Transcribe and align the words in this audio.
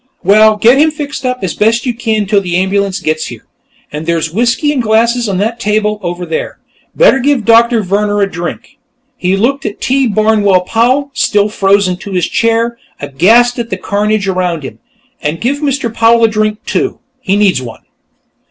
"Well, 0.23 0.57
get 0.57 0.79
him 0.79 0.89
fixed 0.89 1.27
up 1.27 1.43
as 1.43 1.53
best 1.53 1.85
you 1.85 1.93
can, 1.93 2.25
till 2.25 2.41
the 2.41 2.57
ambulance 2.57 2.99
gets 2.99 3.27
here. 3.27 3.45
And 3.91 4.07
there's 4.07 4.33
whiskey 4.33 4.71
and 4.73 4.81
glasses 4.81 5.29
on 5.29 5.37
that 5.37 5.59
table, 5.59 5.99
over 6.01 6.25
there. 6.25 6.57
Better 6.95 7.19
give 7.19 7.45
Doctor 7.45 7.83
Vehrner 7.83 8.19
a 8.19 8.25
drink." 8.27 8.79
He 9.15 9.37
looked 9.37 9.63
at 9.63 9.79
T. 9.79 10.07
Barnwell 10.07 10.61
Powell, 10.61 11.11
still 11.13 11.49
frozen 11.49 11.97
to 11.97 12.13
his 12.13 12.27
chair, 12.27 12.79
aghast 12.99 13.59
at 13.59 13.69
the 13.69 13.77
carnage 13.77 14.27
around 14.27 14.63
him. 14.63 14.79
"And 15.21 15.39
give 15.39 15.57
Mr. 15.59 15.93
Powell 15.93 16.23
a 16.23 16.27
drink, 16.27 16.65
too. 16.65 16.97
He 17.19 17.35
needs 17.35 17.61
one." 17.61 17.81